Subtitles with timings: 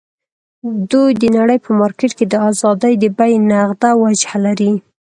[0.91, 4.71] دوی د نړۍ په مارکېټ کې د ازادۍ د بیې نغده وجه لري.